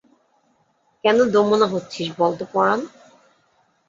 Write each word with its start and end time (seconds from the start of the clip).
কেন 1.03 1.17
দোমনা 1.33 1.67
হচ্ছিস 1.73 2.07
বল 2.17 2.31
তো 2.39 2.45
পরাণ? 2.53 2.79